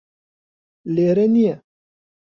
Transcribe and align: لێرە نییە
لێرە 0.93 1.25
نییە 1.33 1.55